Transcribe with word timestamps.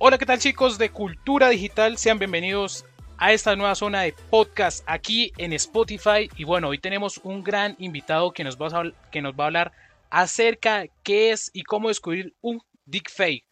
Hola, 0.00 0.16
¿qué 0.16 0.26
tal 0.26 0.38
chicos 0.38 0.78
de 0.78 0.90
Cultura 0.90 1.48
Digital? 1.48 1.98
Sean 1.98 2.20
bienvenidos 2.20 2.84
a 3.16 3.32
esta 3.32 3.56
nueva 3.56 3.74
zona 3.74 4.02
de 4.02 4.14
podcast 4.30 4.84
aquí 4.86 5.32
en 5.38 5.52
Spotify. 5.54 6.30
Y 6.36 6.44
bueno, 6.44 6.68
hoy 6.68 6.78
tenemos 6.78 7.18
un 7.24 7.42
gran 7.42 7.74
invitado 7.80 8.30
que 8.30 8.44
nos 8.44 8.56
va 8.56 8.68
a, 8.68 9.10
que 9.10 9.22
nos 9.22 9.32
va 9.32 9.42
a 9.42 9.46
hablar 9.48 9.72
acerca 10.08 10.78
de 10.78 10.92
qué 11.02 11.32
es 11.32 11.50
y 11.52 11.64
cómo 11.64 11.88
descubrir 11.88 12.32
un 12.42 12.60
deepfake. 12.86 13.44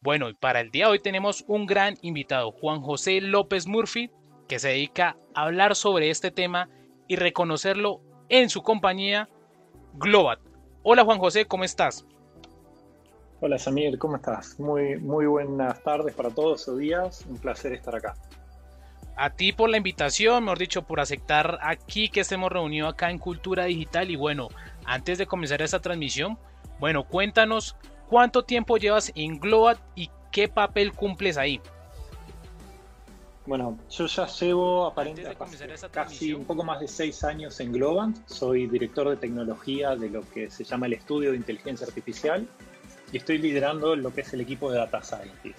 Bueno, 0.00 0.28
y 0.28 0.34
para 0.34 0.60
el 0.62 0.72
día 0.72 0.86
de 0.86 0.90
hoy 0.90 0.98
tenemos 0.98 1.44
un 1.46 1.64
gran 1.64 1.96
invitado, 2.02 2.50
Juan 2.50 2.80
José 2.80 3.20
López 3.20 3.68
Murphy, 3.68 4.10
que 4.48 4.58
se 4.58 4.70
dedica 4.70 5.16
a 5.32 5.42
hablar 5.42 5.76
sobre 5.76 6.10
este 6.10 6.32
tema 6.32 6.68
y 7.06 7.14
reconocerlo 7.14 8.00
en 8.28 8.50
su 8.50 8.62
compañía 8.62 9.28
Globat. 9.94 10.40
Hola 10.82 11.04
Juan 11.04 11.20
José, 11.20 11.44
¿cómo 11.44 11.62
estás? 11.62 12.04
Hola 13.40 13.56
Samir, 13.56 13.98
¿cómo 13.98 14.16
estás? 14.16 14.58
Muy, 14.58 14.96
muy 14.96 15.26
buenas 15.26 15.80
tardes 15.84 16.12
para 16.12 16.28
todos 16.30 16.66
o 16.66 16.74
días, 16.74 17.24
un 17.28 17.36
placer 17.36 17.72
estar 17.72 17.94
acá. 17.94 18.16
A 19.14 19.30
ti 19.30 19.52
por 19.52 19.70
la 19.70 19.76
invitación, 19.76 20.42
mejor 20.42 20.58
dicho, 20.58 20.82
por 20.82 20.98
aceptar 20.98 21.56
aquí 21.62 22.08
que 22.08 22.20
estemos 22.20 22.50
reunidos 22.50 22.92
acá 22.92 23.12
en 23.12 23.18
Cultura 23.18 23.66
Digital 23.66 24.10
y 24.10 24.16
bueno, 24.16 24.48
antes 24.84 25.18
de 25.18 25.26
comenzar 25.26 25.62
esta 25.62 25.78
transmisión, 25.78 26.36
bueno, 26.80 27.04
cuéntanos 27.04 27.76
cuánto 28.08 28.42
tiempo 28.42 28.76
llevas 28.76 29.12
en 29.14 29.38
Globat 29.38 29.78
y 29.94 30.10
qué 30.32 30.48
papel 30.48 30.92
cumples 30.92 31.36
ahí. 31.36 31.60
Bueno, 33.46 33.78
yo 33.88 34.06
ya 34.06 34.26
llevo 34.26 34.86
aparentemente 34.86 35.36
casi 35.92 36.34
un 36.34 36.44
poco 36.44 36.64
más 36.64 36.80
de 36.80 36.88
seis 36.88 37.22
años 37.22 37.60
en 37.60 37.72
Globant. 37.72 38.18
Soy 38.26 38.66
director 38.66 39.08
de 39.08 39.16
tecnología 39.16 39.94
de 39.94 40.10
lo 40.10 40.28
que 40.28 40.50
se 40.50 40.64
llama 40.64 40.86
el 40.86 40.94
estudio 40.94 41.30
de 41.30 41.36
inteligencia 41.36 41.86
artificial 41.86 42.48
y 43.12 43.16
estoy 43.18 43.38
liderando 43.38 43.96
lo 43.96 44.14
que 44.14 44.22
es 44.22 44.32
el 44.32 44.40
equipo 44.40 44.70
de 44.70 44.78
Data 44.78 45.02
Scientist. 45.02 45.58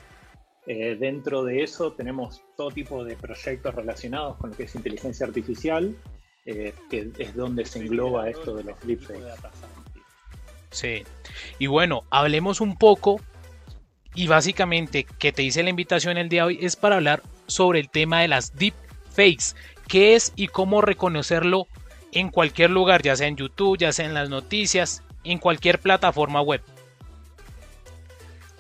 Eh, 0.68 0.96
dentro 1.00 1.44
de 1.44 1.64
eso 1.64 1.94
tenemos 1.94 2.44
todo 2.56 2.70
tipo 2.70 3.04
de 3.04 3.16
proyectos 3.16 3.74
relacionados 3.74 4.38
con 4.38 4.52
lo 4.52 4.58
que 4.58 4.64
es 4.64 4.76
inteligencia 4.76 5.26
artificial, 5.26 5.96
eh, 6.46 6.74
que 6.90 7.12
es 7.18 7.36
donde 7.36 7.66
se 7.66 7.80
engloba 7.80 8.30
esto 8.30 8.56
de 8.56 8.64
los 8.64 8.80
deepfakes. 8.86 9.24
Sí, 10.72 11.04
y 11.58 11.68
bueno, 11.68 12.04
hablemos 12.12 12.62
un 12.62 12.78
poco 12.78 13.20
y 14.14 14.28
básicamente 14.28 15.06
que 15.06 15.32
te 15.32 15.44
hice 15.44 15.64
la 15.64 15.70
invitación 15.72 16.18
el 16.18 16.30
día 16.30 16.42
de 16.42 16.48
hoy 16.48 16.60
es 16.62 16.76
para 16.76 16.98
hablar 16.98 17.24
sobre 17.48 17.80
el 17.80 17.90
tema 17.90 18.22
de 18.22 18.28
las 18.28 18.56
deepfakes, 18.56 19.56
qué 19.88 20.16
es 20.16 20.34
y 20.36 20.48
cómo 20.48 20.82
reconocerlo 20.82 21.68
en 22.12 22.30
cualquier 22.30 22.70
lugar, 22.70 23.02
ya 23.02 23.16
sea 23.16 23.28
en 23.28 23.38
YouTube, 23.38 23.78
ya 23.78 23.92
sea 23.92 24.06
en 24.06 24.14
las 24.14 24.30
noticias, 24.30 25.04
en 25.24 25.40
cualquier 25.40 25.80
plataforma 25.80 26.42
web. 26.42 26.62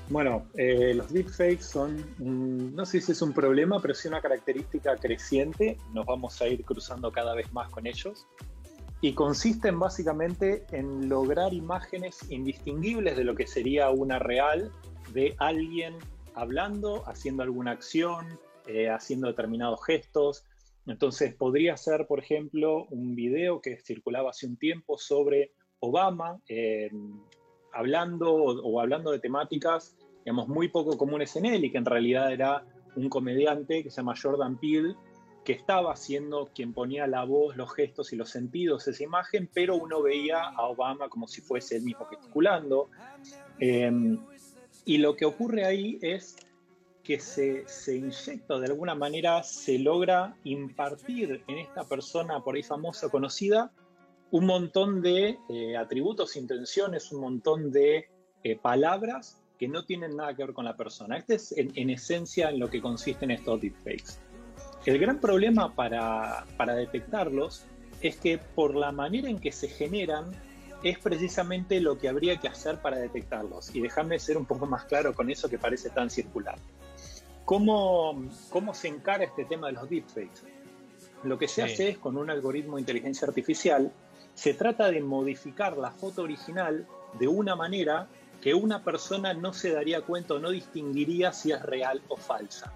Bueno, 0.10 0.48
eh, 0.56 0.94
los 0.96 1.14
deepfakes 1.14 1.62
son, 1.62 2.04
no 2.18 2.84
sé 2.84 3.00
si 3.00 3.12
es 3.12 3.22
un 3.22 3.32
problema, 3.32 3.80
pero 3.80 3.94
sí 3.94 4.08
una 4.08 4.22
característica 4.22 4.96
creciente. 4.96 5.78
Nos 5.94 6.08
vamos 6.08 6.42
a 6.42 6.48
ir 6.48 6.66
cruzando 6.66 7.12
cada 7.12 7.36
vez 7.36 7.52
más 7.54 7.70
con 7.70 7.86
ellos. 7.86 8.28
Y 9.02 9.14
consisten 9.14 9.78
básicamente 9.78 10.66
en 10.72 11.08
lograr 11.08 11.54
imágenes 11.54 12.20
indistinguibles 12.32 13.18
de 13.18 13.24
lo 13.24 13.36
que 13.36 13.46
sería 13.46 13.92
una 13.92 14.18
real 14.18 14.72
de 15.14 15.36
alguien 15.38 15.96
hablando, 16.34 17.08
haciendo 17.08 17.44
alguna 17.44 17.72
acción, 17.72 18.40
eh, 18.66 18.90
haciendo 18.90 19.28
determinados 19.28 19.86
gestos. 19.86 20.44
Entonces 20.88 21.36
podría 21.36 21.78
ser, 21.78 22.08
por 22.08 22.20
ejemplo, 22.20 22.86
un 22.90 23.14
video 23.14 23.62
que 23.62 23.78
circulaba 23.78 24.32
hace 24.32 24.48
un 24.48 24.58
tiempo 24.58 24.98
sobre 24.98 25.52
Obama, 25.80 26.42
eh, 26.50 26.90
hablando 27.74 28.34
o, 28.34 28.80
hablando 28.82 29.12
de 29.12 29.20
temáticas, 29.20 29.96
digamos, 30.30 30.48
muy 30.48 30.68
poco 30.68 30.96
comunes 30.96 31.36
en 31.38 31.48
él 31.48 31.66
y 31.66 31.72
que 31.72 31.80
en 31.80 31.86
realidad 31.86 32.32
era 32.32 32.64
un 32.96 33.10
comediante 33.10 33.82
que 33.82 33.90
se 33.90 33.98
llama 33.98 34.14
Jordan 34.16 34.60
Peele, 34.60 34.96
que 35.44 35.54
estaba 35.54 35.96
siendo 35.96 36.52
quien 36.54 36.72
ponía 36.72 37.08
la 37.08 37.24
voz, 37.24 37.58
los 37.58 37.74
gestos 37.74 38.14
y 38.14 38.16
los 38.16 38.30
sentidos 38.30 38.88
esa 38.88 39.04
imagen, 39.04 39.50
pero 39.52 39.76
uno 39.76 40.04
veía 40.04 40.44
a 40.44 40.68
Obama 40.68 41.10
como 41.10 41.28
si 41.28 41.42
fuese 41.42 41.78
él 41.78 41.82
mismo 41.82 42.06
gesticulando. 42.06 42.92
Em, 43.60 44.20
y 44.86 45.00
lo 45.00 45.16
que 45.16 45.26
ocurre 45.26 45.66
ahí 45.66 45.98
es 46.04 46.36
que 47.04 47.20
se, 47.20 47.68
se, 47.68 47.98
inyecta 47.98 48.60
de 48.60 48.68
alguna 48.68 48.94
manera, 48.94 49.42
se 49.42 49.80
logra 49.80 50.38
impartir 50.44 51.44
en 51.48 51.58
esta 51.58 51.86
persona 51.86 52.44
por 52.44 52.54
ahí 52.54 52.62
famosa, 52.62 53.10
conocida, 53.10 53.72
un 54.30 54.46
montón 54.46 55.02
de 55.02 55.40
eh, 55.50 55.76
atributos, 55.76 56.36
intenciones, 56.36 57.12
un 57.12 57.22
montón 57.22 57.72
de 57.72 58.10
eh, 58.44 58.56
palabras 58.58 59.39
que 59.60 59.68
no 59.68 59.84
tienen 59.84 60.16
nada 60.16 60.34
que 60.34 60.44
ver 60.44 60.54
con 60.54 60.66
la 60.66 60.76
persona. 60.76 61.18
Este 61.18 61.36
es 61.36 61.54
en, 61.58 61.90
esencia 61.90 62.50
en 62.50 62.60
lo 62.60 62.70
que 62.70 62.82
consisten 62.82 63.30
estos 63.30 63.60
deepfakes. 63.60 64.20
El 64.86 64.98
gran 64.98 65.20
problema 65.20 65.76
para, 65.76 66.46
para 66.58 66.74
detectarlos 66.74 67.66
es 68.02 68.16
que 68.16 68.38
por 68.38 68.74
la 68.74 68.94
manera 68.94 69.30
en 69.30 69.38
que 69.38 69.52
se 69.52 69.68
generan 69.68 70.32
es 70.82 70.98
precisamente 70.98 71.82
lo 71.82 71.98
que 71.98 72.08
habría 72.08 72.38
que 72.38 72.48
hacer 72.48 72.82
para 72.82 72.98
detectarlos. 72.98 73.76
Y 73.76 73.82
déjame 73.82 74.18
ser 74.18 74.38
un 74.38 74.46
poco 74.46 74.66
más 74.66 74.86
claro 74.86 75.14
con 75.14 75.30
eso 75.30 75.50
que 75.50 75.60
parece 75.60 75.90
tan 75.90 76.10
circular. 76.10 76.58
¿Cómo, 77.44 78.24
cómo 78.50 78.74
se 78.74 78.88
encara 78.88 79.26
este 79.26 79.44
tema 79.44 79.68
de 79.68 79.74
los 79.74 79.90
deepfakes? 79.90 80.42
Lo 81.24 81.38
que 81.38 81.50
se 81.50 81.64
hace 81.64 81.90
es 81.90 81.98
con 81.98 82.16
un 82.16 82.30
algoritmo 82.30 82.78
de 82.78 82.82
inteligencia 82.82 83.28
artificial 83.28 83.92
se 84.40 84.54
trata 84.54 84.90
de 84.90 85.02
modificar 85.02 85.78
la 85.78 85.92
foto 85.92 86.22
original 86.22 86.88
de 87.20 87.28
una 87.28 87.58
manera 87.58 88.08
que 88.42 88.54
una 88.54 88.84
persona 88.84 89.34
no 89.34 89.54
se 89.54 89.72
daría 89.72 90.02
cuenta 90.02 90.36
o 90.36 90.40
no 90.40 90.52
distinguiría 90.52 91.34
si 91.34 91.52
es 91.52 91.62
real 91.62 92.02
o 92.08 92.18
falsa. 92.18 92.72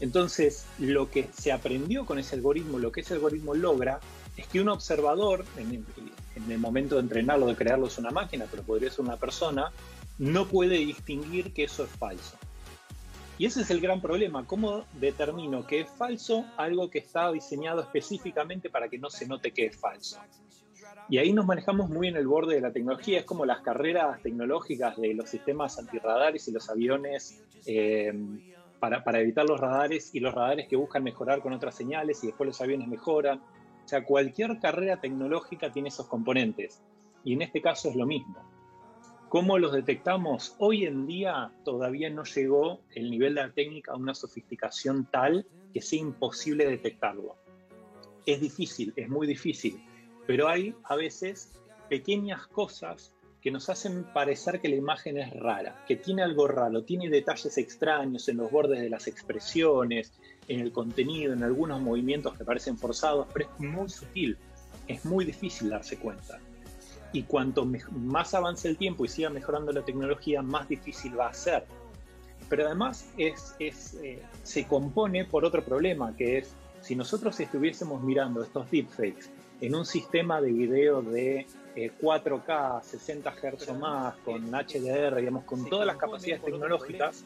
Entonces, 0.00 0.66
lo 0.78 1.10
que 1.10 1.28
se 1.32 1.52
aprendió 1.52 2.04
con 2.04 2.18
ese 2.18 2.34
algoritmo, 2.34 2.78
lo 2.78 2.92
que 2.92 3.00
ese 3.00 3.14
algoritmo 3.14 3.54
logra, 3.54 4.00
es 4.36 4.46
que 4.46 4.60
un 4.60 4.68
observador, 4.68 5.44
en 5.56 5.86
el, 6.50 6.58
momento 6.58 6.96
de 6.96 7.02
entrenarlo, 7.02 7.46
de 7.46 7.56
crearlo 7.56 7.86
es 7.86 7.96
una 7.96 8.10
máquina, 8.10 8.46
pero 8.50 8.62
podría 8.62 8.90
ser 8.90 9.00
una 9.00 9.16
persona, 9.16 9.72
no 10.18 10.46
puede 10.46 10.76
distinguir 10.78 11.54
que 11.54 11.64
eso 11.64 11.84
es 11.84 11.90
falso. 11.90 12.36
Y 13.38 13.46
ese 13.46 13.62
es 13.62 13.70
el 13.70 13.80
gran 13.80 14.00
problema, 14.00 14.46
¿cómo 14.46 14.84
determino 14.94 15.66
que 15.66 15.80
es 15.80 15.90
falso 15.90 16.44
algo 16.56 16.90
que 16.90 16.98
está 16.98 17.30
diseñado 17.32 17.82
específicamente 17.82 18.70
para 18.70 18.88
que 18.88 18.98
no 18.98 19.10
se 19.10 19.26
note 19.26 19.52
que 19.52 19.66
es 19.66 19.76
falso? 19.76 20.18
Y 21.08 21.18
ahí 21.18 21.32
nos 21.32 21.46
manejamos 21.46 21.88
muy 21.88 22.08
en 22.08 22.16
el 22.16 22.26
borde 22.26 22.56
de 22.56 22.60
la 22.60 22.72
tecnología, 22.72 23.20
es 23.20 23.24
como 23.24 23.46
las 23.46 23.60
carreras 23.60 24.20
tecnológicas 24.22 24.96
de 24.96 25.14
los 25.14 25.30
sistemas 25.30 25.78
antirradares 25.78 26.48
y 26.48 26.52
los 26.52 26.68
aviones 26.68 27.44
eh, 27.66 28.12
para, 28.80 29.04
para, 29.04 29.20
evitar 29.20 29.46
los 29.46 29.60
radares 29.60 30.14
y 30.14 30.20
los 30.20 30.34
radares 30.34 30.66
que 30.68 30.74
buscan 30.74 31.04
mejorar 31.04 31.40
con 31.40 31.52
otras 31.52 31.76
señales 31.76 32.22
y 32.24 32.28
después 32.28 32.46
los 32.48 32.60
aviones 32.60 32.88
mejoran. 32.88 33.38
O 33.84 33.88
sea, 33.88 34.04
cualquier 34.04 34.58
carrera 34.58 35.00
tecnológica 35.00 35.70
tiene 35.70 35.90
esos 35.90 36.06
componentes 36.06 36.82
y 37.22 37.34
en 37.34 37.42
este 37.42 37.62
caso 37.62 37.88
es 37.88 37.94
lo 37.94 38.04
mismo. 38.04 38.36
¿Cómo 39.28 39.58
los 39.58 39.72
detectamos? 39.72 40.56
Hoy 40.58 40.86
en 40.86 41.06
día 41.06 41.52
todavía 41.64 42.10
no 42.10 42.24
llegó 42.24 42.80
el 42.94 43.10
nivel 43.10 43.34
de 43.34 43.42
la 43.42 43.52
técnica 43.52 43.92
a 43.92 43.96
una 43.96 44.14
sofisticación 44.14 45.06
tal 45.10 45.46
que 45.72 45.82
sea 45.82 46.00
imposible 46.00 46.66
detectarlo. 46.66 47.36
Es 48.24 48.40
difícil, 48.40 48.92
es 48.96 49.08
muy 49.08 49.26
difícil 49.26 49.80
pero 50.26 50.48
hay 50.48 50.74
a 50.84 50.96
veces 50.96 51.52
pequeñas 51.88 52.46
cosas 52.48 53.12
que 53.40 53.50
nos 53.52 53.68
hacen 53.68 54.04
parecer 54.12 54.60
que 54.60 54.68
la 54.68 54.74
imagen 54.74 55.18
es 55.18 55.32
rara, 55.32 55.84
que 55.86 55.94
tiene 55.94 56.22
algo 56.22 56.48
raro, 56.48 56.82
tiene 56.82 57.08
detalles 57.08 57.56
extraños 57.58 58.28
en 58.28 58.38
los 58.38 58.50
bordes 58.50 58.80
de 58.80 58.90
las 58.90 59.06
expresiones, 59.06 60.12
en 60.48 60.60
el 60.60 60.72
contenido, 60.72 61.32
en 61.32 61.44
algunos 61.44 61.80
movimientos 61.80 62.36
que 62.36 62.44
parecen 62.44 62.76
forzados, 62.76 63.28
pero 63.32 63.48
es 63.48 63.60
muy 63.60 63.88
sutil, 63.88 64.36
es 64.88 65.04
muy 65.04 65.24
difícil 65.24 65.70
darse 65.70 65.96
cuenta. 65.96 66.40
Y 67.12 67.22
cuanto 67.22 67.64
más 67.92 68.34
avance 68.34 68.68
el 68.68 68.76
tiempo 68.76 69.04
y 69.04 69.08
siga 69.08 69.30
mejorando 69.30 69.70
la 69.70 69.84
tecnología, 69.84 70.42
más 70.42 70.68
difícil 70.68 71.16
va 71.16 71.28
a 71.28 71.34
ser. 71.34 71.64
Pero 72.48 72.66
además 72.66 73.08
es, 73.16 73.54
eh, 73.60 74.22
se 74.42 74.66
compone 74.66 75.24
por 75.24 75.44
otro 75.44 75.64
problema, 75.64 76.14
que 76.16 76.38
es 76.38 76.52
si 76.80 76.96
nosotros 76.96 77.38
estuviésemos 77.38 78.02
mirando 78.02 78.42
estos 78.42 78.68
deepfakes 78.70 79.30
en 79.60 79.74
un 79.74 79.86
sistema 79.86 80.40
de 80.40 80.52
video 80.52 81.02
de 81.02 81.46
4K, 81.76 82.82
60 82.82 83.30
Hz 83.30 83.68
o 83.68 83.74
más, 83.74 84.14
con 84.24 84.50
HDR, 84.50 85.16
digamos, 85.16 85.44
con 85.44 85.68
todas 85.68 85.86
las 85.86 85.96
capacidades 85.96 86.44
tecnológicas, 86.44 87.24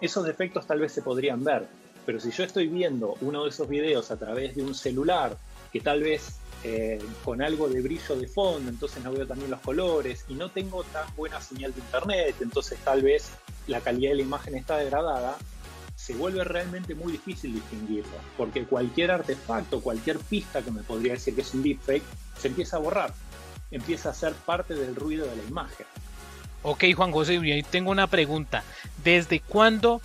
esos 0.00 0.24
defectos 0.24 0.66
tal 0.66 0.80
vez 0.80 0.92
se 0.92 1.02
podrían 1.02 1.42
ver. 1.44 1.66
Pero 2.04 2.18
si 2.18 2.30
yo 2.30 2.42
estoy 2.42 2.66
viendo 2.66 3.14
uno 3.20 3.44
de 3.44 3.50
esos 3.50 3.68
videos 3.68 4.10
a 4.10 4.18
través 4.18 4.56
de 4.56 4.62
un 4.62 4.74
celular, 4.74 5.36
que 5.72 5.80
tal 5.80 6.02
vez 6.02 6.40
eh, 6.64 6.98
con 7.24 7.42
algo 7.42 7.68
de 7.68 7.80
brillo 7.80 8.16
de 8.16 8.26
fondo, 8.26 8.68
entonces 8.68 9.02
no 9.04 9.12
veo 9.12 9.26
también 9.26 9.50
los 9.50 9.60
colores, 9.60 10.24
y 10.28 10.34
no 10.34 10.50
tengo 10.50 10.82
tan 10.84 11.06
buena 11.16 11.40
señal 11.40 11.72
de 11.72 11.80
internet, 11.80 12.36
entonces 12.40 12.78
tal 12.84 13.02
vez 13.02 13.30
la 13.68 13.80
calidad 13.80 14.10
de 14.10 14.16
la 14.16 14.22
imagen 14.22 14.56
está 14.56 14.78
degradada, 14.78 15.36
se 16.02 16.14
vuelve 16.14 16.42
realmente 16.42 16.96
muy 16.96 17.12
difícil 17.12 17.54
distinguirlo, 17.54 18.10
porque 18.36 18.64
cualquier 18.64 19.12
artefacto, 19.12 19.80
cualquier 19.80 20.18
pista 20.18 20.60
que 20.60 20.72
me 20.72 20.82
podría 20.82 21.12
decir 21.12 21.32
que 21.36 21.42
es 21.42 21.54
un 21.54 21.62
deepfake, 21.62 22.02
se 22.36 22.48
empieza 22.48 22.76
a 22.76 22.80
borrar, 22.80 23.14
empieza 23.70 24.10
a 24.10 24.14
ser 24.14 24.32
parte 24.32 24.74
del 24.74 24.96
ruido 24.96 25.26
de 25.26 25.36
la 25.36 25.44
imagen. 25.44 25.86
Ok, 26.64 26.86
Juan 26.96 27.12
José, 27.12 27.34
y 27.34 27.62
tengo 27.62 27.92
una 27.92 28.08
pregunta. 28.08 28.64
¿Desde 29.04 29.38
cuándo 29.38 30.00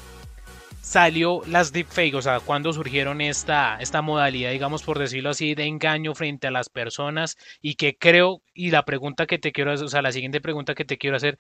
salió 0.81 1.41
las 1.47 1.73
deepfakes, 1.73 2.15
o 2.15 2.21
sea, 2.21 2.41
cuando 2.41 2.71
surgieron 2.73 3.19
esta, 3.19 3.79
esta 3.79 4.03
modalidad, 4.03 4.51
digamos 4.51 4.83
por 4.83 4.99
decirlo 4.99 5.31
así, 5.31 5.55
de 5.55 5.65
engaño 5.65 6.13
frente 6.13 6.45
a 6.45 6.51
las 6.51 6.69
personas 6.69 7.37
y 7.59 7.73
que 7.73 7.97
creo, 7.97 8.43
y 8.53 8.69
la 8.69 8.85
pregunta 8.85 9.25
que 9.25 9.39
te 9.39 9.51
quiero 9.51 9.71
hacer, 9.73 9.87
o 9.87 9.89
sea, 9.89 10.03
la 10.03 10.11
siguiente 10.11 10.41
pregunta 10.41 10.75
que 10.75 10.85
te 10.85 10.99
quiero 10.99 11.17
hacer, 11.17 11.39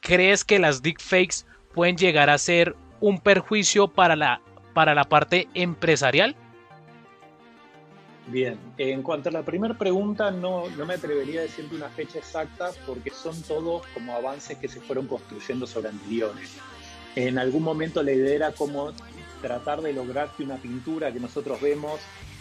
¿crees 0.00 0.46
que 0.46 0.58
las 0.58 0.80
deepfakes 0.80 1.44
pueden 1.74 1.98
llegar 1.98 2.30
a 2.30 2.38
ser 2.38 2.74
un 3.00 3.18
perjuicio 3.18 3.88
para 3.88 4.16
la, 4.16 4.40
para 4.74 4.94
la 4.94 5.04
parte 5.04 5.48
empresarial? 5.54 6.36
Bien, 8.28 8.58
en 8.76 9.02
cuanto 9.02 9.30
a 9.30 9.32
la 9.32 9.42
primera 9.42 9.72
pregunta, 9.74 10.30
no, 10.30 10.68
no 10.70 10.84
me 10.84 10.94
atrevería 10.94 11.40
a 11.40 11.42
decirte 11.44 11.74
una 11.74 11.88
fecha 11.88 12.18
exacta 12.18 12.70
porque 12.86 13.10
son 13.10 13.40
todos 13.42 13.86
como 13.94 14.14
avances 14.14 14.58
que 14.58 14.68
se 14.68 14.80
fueron 14.80 15.06
construyendo 15.06 15.66
sobre 15.66 15.88
anteriores. 15.88 16.56
En 17.16 17.38
algún 17.38 17.62
momento 17.62 18.02
la 18.02 18.12
idea 18.12 18.34
era 18.34 18.52
como 18.52 18.92
tratar 19.40 19.80
de 19.80 19.94
lograr 19.94 20.30
que 20.36 20.42
una 20.42 20.56
pintura 20.56 21.10
que 21.10 21.20
nosotros 21.20 21.60
vemos 21.60 22.00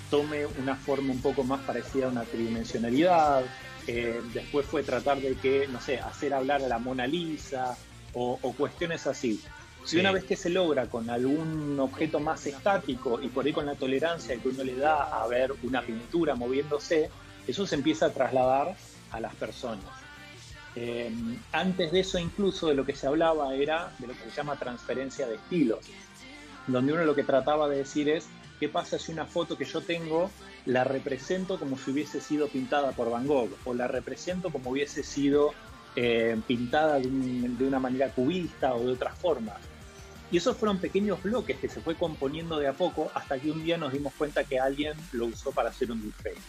tome 0.09 0.45
una 0.45 0.75
forma 0.75 1.13
un 1.13 1.21
poco 1.21 1.43
más 1.43 1.61
parecida 1.61 2.07
a 2.07 2.09
una 2.09 2.23
tridimensionalidad. 2.23 3.45
Eh, 3.87 4.21
después 4.33 4.65
fue 4.65 4.83
tratar 4.83 5.21
de 5.21 5.35
que, 5.35 5.67
no 5.69 5.79
sé, 5.79 5.99
hacer 5.99 6.33
hablar 6.33 6.61
a 6.61 6.67
la 6.67 6.79
Mona 6.79 7.07
Lisa 7.07 7.77
o, 8.13 8.37
o 8.41 8.53
cuestiones 8.53 9.07
así. 9.07 9.41
Si 9.87 9.97
una 9.97 10.11
vez 10.11 10.25
que 10.25 10.35
se 10.35 10.49
logra 10.49 10.87
con 10.87 11.09
algún 11.09 11.79
objeto 11.79 12.19
más 12.19 12.45
estático 12.45 13.21
y 13.21 13.29
por 13.29 13.45
ahí 13.45 13.53
con 13.53 13.65
la 13.65 13.75
tolerancia 13.75 14.35
que 14.35 14.49
uno 14.49 14.61
le 14.61 14.75
da 14.75 15.23
a 15.23 15.25
ver 15.27 15.53
una 15.63 15.81
pintura 15.81 16.35
moviéndose, 16.35 17.09
eso 17.47 17.65
se 17.65 17.75
empieza 17.75 18.07
a 18.07 18.09
trasladar 18.09 18.75
a 19.11 19.19
las 19.21 19.33
personas. 19.35 19.85
Eh, 20.75 21.09
antes 21.53 21.93
de 21.93 22.01
eso 22.01 22.19
incluso 22.19 22.67
de 22.67 22.75
lo 22.75 22.85
que 22.85 22.97
se 22.97 23.07
hablaba 23.07 23.55
era 23.55 23.93
de 23.99 24.07
lo 24.07 24.13
que 24.13 24.29
se 24.29 24.31
llama 24.31 24.57
transferencia 24.57 25.25
de 25.25 25.35
estilos, 25.35 25.79
donde 26.67 26.91
uno 26.91 27.05
lo 27.05 27.15
que 27.15 27.23
trataba 27.23 27.69
de 27.69 27.77
decir 27.77 28.09
es, 28.09 28.27
¿qué 28.59 28.67
pasa 28.67 28.99
si 28.99 29.13
una 29.13 29.25
foto 29.25 29.57
que 29.57 29.63
yo 29.63 29.79
tengo 29.79 30.29
la 30.65 30.83
represento 30.83 31.57
como 31.57 31.77
si 31.77 31.91
hubiese 31.91 32.19
sido 32.19 32.49
pintada 32.49 32.91
por 32.91 33.09
Van 33.09 33.25
Gogh 33.25 33.55
o 33.63 33.73
la 33.73 33.87
represento 33.87 34.49
como 34.49 34.71
hubiese 34.71 35.01
sido 35.01 35.53
eh, 35.95 36.37
pintada 36.45 36.99
de, 36.99 37.07
de, 37.07 37.65
una 37.65 37.79
manera 37.79 38.09
cubista 38.09 38.75
o 38.75 38.83
de 38.83 38.91
otras 38.91 39.17
formas? 39.17 39.55
Y 40.29 40.37
esos 40.37 40.57
fueron 40.57 40.79
pequeños 40.79 41.23
bloques 41.23 41.57
que 41.57 41.69
se 41.69 41.79
fue 41.79 41.95
componiendo 41.95 42.57
de 42.57 42.67
a 42.67 42.73
poco 42.73 43.09
hasta 43.13 43.39
que 43.39 43.49
un 43.49 43.63
día 43.63 43.77
nos 43.77 43.93
dimos 43.93 44.13
cuenta 44.17 44.43
que 44.43 44.59
alguien 44.59 44.93
lo 45.13 45.27
usó 45.27 45.51
para 45.51 45.69
hacer 45.69 45.91
un 45.91 46.01
deepfake. 46.01 46.41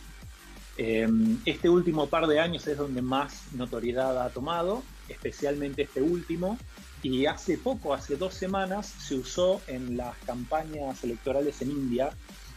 Em, 0.76 1.38
este 1.44 1.68
último 1.68 2.08
par 2.08 2.26
de 2.26 2.40
años 2.40 2.66
es 2.66 2.76
donde 2.76 3.02
más 3.02 3.52
notoriedad 3.52 4.20
ha 4.24 4.30
tomado, 4.30 4.82
especialmente 5.08 5.82
este 5.82 6.02
último, 6.02 6.58
y 7.02 7.26
hace 7.26 7.56
poco, 7.58 7.94
hace 7.94 8.16
dos 8.16 8.34
semanas, 8.34 8.86
se 8.86 9.14
usó 9.14 9.60
en 9.68 9.96
las 9.96 10.16
campañas 10.18 11.02
electorales 11.04 11.62
en 11.62 11.70
India, 11.70 12.10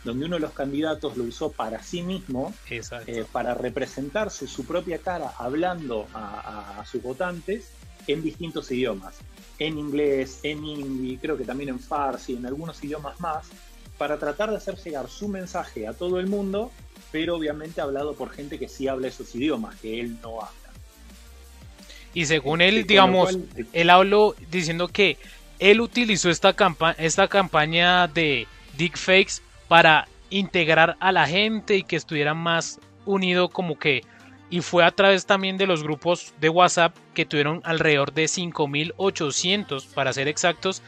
donde 0.03 0.25
uno 0.25 0.35
de 0.35 0.41
los 0.41 0.53
candidatos 0.53 1.17
lo 1.17 1.25
usó 1.25 1.51
para 1.51 1.83
sí 1.83 2.01
mismo, 2.01 2.53
eh, 2.67 3.25
para 3.31 3.53
representarse 3.53 4.47
su 4.47 4.65
propia 4.65 4.97
cara 4.97 5.31
hablando 5.37 6.07
a, 6.13 6.79
a 6.79 6.85
sus 6.85 7.03
votantes 7.03 7.69
en 8.07 8.23
distintos 8.23 8.71
idiomas 8.71 9.19
en 9.61 9.77
inglés, 9.77 10.39
en 10.41 10.65
hindi, 10.65 11.17
creo 11.17 11.37
que 11.37 11.45
también 11.45 11.69
en 11.69 11.79
farsi, 11.79 12.33
en 12.33 12.47
algunos 12.47 12.83
idiomas 12.83 13.19
más, 13.19 13.47
para 13.95 14.17
tratar 14.17 14.49
de 14.49 14.57
hacer 14.57 14.75
llegar 14.77 15.07
su 15.07 15.27
mensaje 15.27 15.87
a 15.87 15.93
todo 15.93 16.19
el 16.19 16.25
mundo, 16.25 16.71
pero 17.11 17.35
obviamente 17.35 17.79
hablado 17.79 18.15
por 18.15 18.31
gente 18.31 18.57
que 18.57 18.67
sí 18.67 18.87
habla 18.87 19.07
esos 19.07 19.35
idiomas, 19.35 19.75
que 19.75 19.99
él 19.99 20.17
no 20.23 20.41
habla. 20.41 20.51
Y 22.15 22.25
según 22.25 22.61
él, 22.61 22.87
digamos, 22.87 23.37
él 23.71 23.89
habló 23.91 24.35
diciendo 24.49 24.87
que 24.87 25.17
él 25.59 25.79
utilizó 25.79 26.31
esta, 26.31 26.53
campa 26.53 26.93
esta 26.93 27.27
campaña 27.27 28.07
de 28.07 28.47
Fakes 28.95 29.43
para 29.67 30.07
integrar 30.31 30.97
a 30.99 31.11
la 31.11 31.27
gente 31.27 31.77
y 31.77 31.83
que 31.83 31.97
estuviera 31.97 32.33
más 32.33 32.79
unido 33.05 33.49
como 33.49 33.77
que 33.77 34.01
y 34.51 34.59
fue 34.59 34.83
a 34.83 34.91
través 34.91 35.25
también 35.25 35.57
de 35.57 35.65
los 35.65 35.81
grupos 35.81 36.33
de 36.41 36.49
WhatsApp 36.49 36.95
que 37.13 37.25
tuvieron 37.25 37.61
alrededor 37.63 38.13
de 38.13 38.27
5800 38.27 39.85
para 39.85 40.11
ser 40.11 40.27
exactos. 40.27 40.83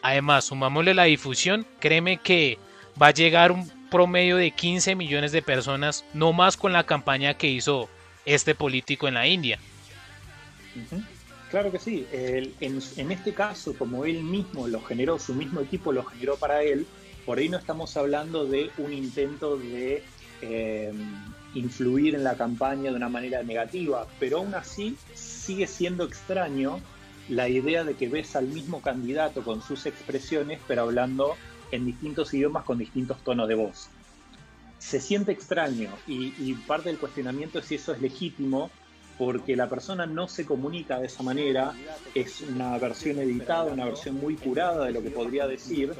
Además, 0.00 0.46
sumámosle 0.46 0.94
la 0.94 1.04
difusión, 1.04 1.66
créeme 1.78 2.16
que 2.16 2.58
va 3.00 3.08
a 3.08 3.12
llegar 3.12 3.52
un 3.52 3.70
promedio 3.90 4.38
de 4.38 4.50
15 4.50 4.94
millones 4.94 5.30
de 5.30 5.42
personas, 5.42 6.06
no 6.14 6.32
más 6.32 6.56
con 6.56 6.72
la 6.72 6.84
campaña 6.84 7.34
que 7.34 7.48
hizo 7.48 7.90
este 8.24 8.54
político 8.54 9.06
en 9.08 9.14
la 9.14 9.26
India. 9.26 9.58
Claro 11.50 11.70
que 11.70 11.78
sí. 11.78 12.06
en, 12.12 13.12
este 13.12 13.34
caso, 13.34 13.76
como 13.76 14.06
él 14.06 14.22
mismo 14.22 14.68
lo 14.68 14.80
generó, 14.80 15.18
su 15.18 15.34
mismo 15.34 15.60
equipo 15.60 15.92
lo 15.92 16.02
generó 16.02 16.36
para 16.36 16.62
él, 16.62 16.86
por 17.26 17.38
ahí 17.38 17.50
no 17.50 17.58
estamos 17.58 17.94
hablando 17.98 18.46
de 18.46 18.70
un 18.78 18.94
intento 18.94 19.58
de 19.58 20.02
eh, 20.40 20.92
influir 21.56 22.14
en 22.14 22.24
la 22.24 22.36
campaña 22.36 22.90
de 22.90 22.96
una 22.96 23.08
manera 23.08 23.42
negativa, 23.42 24.06
pero 24.20 24.38
aún 24.38 24.54
así 24.54 24.96
sigue 25.14 25.66
siendo 25.66 26.04
extraño 26.04 26.80
la 27.28 27.48
idea 27.48 27.84
de 27.84 27.94
que 27.94 28.08
ves 28.08 28.36
al 28.36 28.46
mismo 28.46 28.80
candidato 28.80 29.42
con 29.42 29.62
sus 29.62 29.86
expresiones, 29.86 30.60
pero 30.68 30.82
hablando 30.82 31.36
en 31.72 31.86
distintos 31.86 32.32
idiomas 32.34 32.64
con 32.64 32.78
distintos 32.78 33.18
tonos 33.24 33.48
de 33.48 33.54
voz. 33.54 33.88
Se 34.78 35.00
siente 35.00 35.32
extraño 35.32 35.90
y, 36.06 36.34
y 36.38 36.54
parte 36.66 36.90
del 36.90 36.98
cuestionamiento 36.98 37.58
es 37.58 37.66
si 37.66 37.76
eso 37.76 37.92
es 37.92 38.00
legítimo 38.00 38.70
porque 39.18 39.56
la 39.56 39.68
persona 39.68 40.06
no 40.06 40.28
se 40.28 40.44
comunica 40.44 40.98
de 40.98 41.06
esa 41.06 41.22
manera, 41.22 41.72
es 42.14 42.42
una 42.42 42.76
versión 42.78 43.18
editada, 43.18 43.72
una 43.72 43.86
versión 43.86 44.16
muy 44.16 44.36
curada 44.36 44.84
de 44.84 44.92
lo 44.92 45.02
que 45.02 45.10
podría 45.10 45.46
decir, 45.46 45.94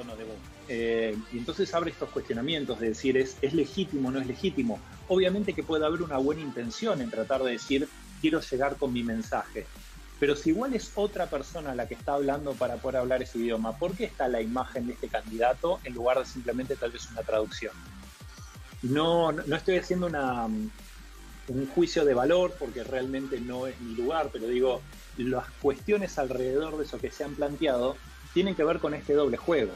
eh, 0.68 1.16
y 1.32 1.38
entonces 1.38 1.72
abre 1.74 1.90
estos 1.90 2.10
cuestionamientos 2.10 2.78
de 2.78 2.88
decir, 2.88 3.16
¿es, 3.16 3.38
¿es 3.40 3.54
legítimo 3.54 4.08
o 4.08 4.12
no 4.12 4.20
es 4.20 4.26
legítimo? 4.26 4.80
Obviamente 5.08 5.54
que 5.54 5.62
puede 5.62 5.86
haber 5.86 6.02
una 6.02 6.18
buena 6.18 6.42
intención 6.42 7.00
en 7.00 7.10
tratar 7.10 7.42
de 7.42 7.52
decir, 7.52 7.88
quiero 8.20 8.40
llegar 8.40 8.76
con 8.76 8.92
mi 8.92 9.02
mensaje, 9.02 9.66
pero 10.18 10.34
si 10.34 10.50
igual 10.50 10.74
es 10.74 10.92
otra 10.94 11.26
persona 11.26 11.74
la 11.74 11.86
que 11.86 11.94
está 11.94 12.14
hablando 12.14 12.52
para 12.52 12.76
poder 12.76 12.98
hablar 12.98 13.22
ese 13.22 13.38
idioma, 13.38 13.78
¿por 13.78 13.94
qué 13.96 14.04
está 14.04 14.28
la 14.28 14.40
imagen 14.40 14.86
de 14.86 14.94
este 14.94 15.08
candidato 15.08 15.80
en 15.84 15.94
lugar 15.94 16.18
de 16.18 16.24
simplemente 16.24 16.76
tal 16.76 16.90
vez 16.90 17.10
una 17.10 17.22
traducción? 17.22 17.72
No, 18.82 19.32
no 19.32 19.56
estoy 19.56 19.76
haciendo 19.76 20.06
una, 20.06 20.48
un 21.48 21.66
juicio 21.68 22.04
de 22.04 22.14
valor, 22.14 22.54
porque 22.58 22.84
realmente 22.84 23.40
no 23.40 23.66
es 23.66 23.80
mi 23.80 23.94
lugar, 23.94 24.30
pero 24.32 24.48
digo, 24.48 24.82
las 25.16 25.50
cuestiones 25.62 26.18
alrededor 26.18 26.76
de 26.76 26.84
eso 26.84 26.98
que 26.98 27.10
se 27.10 27.24
han 27.24 27.34
planteado 27.34 27.96
tienen 28.34 28.54
que 28.54 28.64
ver 28.64 28.78
con 28.78 28.94
este 28.94 29.14
doble 29.14 29.36
juego. 29.36 29.72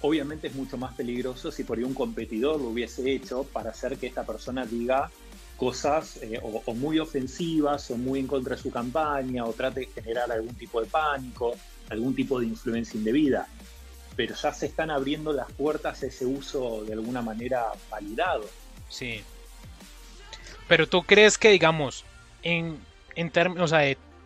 Obviamente 0.00 0.48
es 0.48 0.54
mucho 0.54 0.76
más 0.76 0.94
peligroso 0.94 1.50
si 1.50 1.64
por 1.64 1.78
ahí 1.78 1.84
un 1.84 1.94
competidor 1.94 2.60
lo 2.60 2.68
hubiese 2.68 3.10
hecho 3.10 3.44
para 3.44 3.70
hacer 3.70 3.96
que 3.96 4.06
esta 4.06 4.24
persona 4.24 4.66
diga 4.66 5.10
cosas 5.56 6.18
eh, 6.22 6.38
o, 6.42 6.74
muy 6.74 6.98
ofensivas 6.98 7.90
o 7.90 7.96
muy 7.96 8.20
en 8.20 8.26
contra 8.26 8.56
de 8.56 8.62
su 8.62 8.70
campaña 8.70 9.44
o 9.44 9.52
trate 9.52 9.80
de 9.80 9.86
generar 9.86 10.30
algún 10.30 10.54
tipo 10.54 10.80
de 10.80 10.86
pánico, 10.88 11.54
algún 11.88 12.14
tipo 12.14 12.40
de 12.40 12.46
influencia 12.46 12.98
indebida. 12.98 13.46
Pero 14.16 14.34
ya 14.34 14.52
se 14.52 14.66
están 14.66 14.90
abriendo 14.90 15.32
las 15.32 15.50
puertas 15.52 16.02
a 16.02 16.06
ese 16.06 16.26
uso 16.26 16.84
de 16.84 16.92
alguna 16.92 17.22
manera 17.22 17.72
validado. 17.90 18.44
Sí, 18.88 19.22
pero 20.68 20.86
tú 20.86 21.02
crees 21.02 21.38
que, 21.38 21.50
digamos, 21.50 22.04
en, 22.42 22.78
en, 23.14 23.30
o 23.58 23.66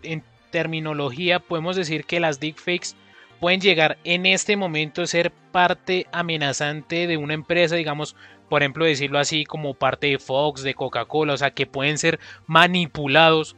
en 0.03 0.23
terminología 0.51 1.41
podemos 1.41 1.77
decir 1.77 2.05
que 2.05 2.21
las 2.21 2.41
deepfakes 2.41 2.95
pueden 3.41 3.61
llegar 3.61 3.99
en 4.05 4.27
este 4.27 4.57
momento 4.57 5.03
a 5.03 5.07
ser 5.07 5.31
parte 5.53 6.07
amenazante 6.13 7.07
de 7.07 7.17
una 7.17 7.35
empresa, 7.35 7.77
digamos, 7.77 8.17
por 8.49 8.63
ejemplo, 8.63 8.85
decirlo 8.85 9.19
así, 9.19 9.45
como 9.45 9.75
parte 9.75 10.09
de 10.09 10.19
Fox, 10.19 10.63
de 10.63 10.75
Coca-Cola, 10.75 11.35
o 11.35 11.37
sea, 11.37 11.51
que 11.51 11.67
pueden 11.67 11.99
ser 11.99 12.19
manipulados 12.47 13.57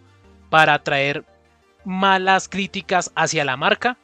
para 0.50 0.74
atraer 0.74 1.24
malas 1.84 2.48
críticas 2.48 3.12
hacia 3.14 3.44
la 3.44 3.56
marca? 3.56 3.96